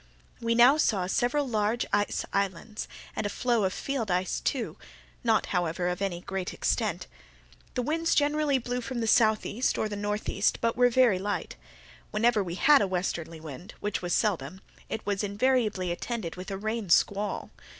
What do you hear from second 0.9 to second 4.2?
several large ice islands, and a floe of field